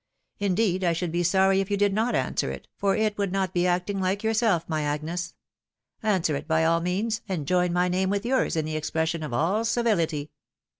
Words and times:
Indeed 0.39 0.83
I 0.83 0.93
should 0.93 1.11
be 1.11 1.21
sorry 1.21 1.59
if 1.61 1.69
you 1.69 1.77
did 1.77 1.93
not 1.93 2.15
answer 2.15 2.49
it, 2.51 2.67
for 2.75 2.95
it 2.95 3.19
would 3.19 3.31
not 3.31 3.53
be 3.53 3.67
acting 3.67 3.99
hke 3.99 4.23
yourself, 4.23 4.67
my 4.67 4.81
Agnes. 4.81 5.35
Answer 6.01 6.35
it 6.35 6.47
by 6.47 6.65
all 6.65 6.79
means, 6.81 7.21
and 7.29 7.45
join 7.47 7.71
my 7.71 7.87
name 7.87 8.09
with 8.09 8.23
youi 8.23 8.47
s 8.47 8.55
in 8.55 8.65
the 8.65 8.75
expression 8.75 9.21
of 9.21 9.31
all 9.31 9.63
civility." 9.63 10.31